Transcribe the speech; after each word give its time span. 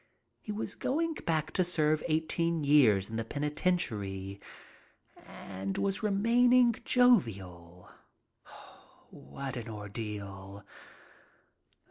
He 0.39 0.51
was 0.51 0.73
going 0.73 1.13
back 1.13 1.51
to 1.51 1.63
serve 1.63 2.03
eighteen 2.07 2.63
years 2.63 3.07
in 3.07 3.17
the 3.17 3.23
peni 3.23 3.53
tentiary 3.53 4.41
and 5.17 5.77
was 5.77 6.01
remaining 6.01 6.73
jovial. 6.83 7.87
What 9.11 9.55
an 9.57 9.69
ordeal! 9.69 10.63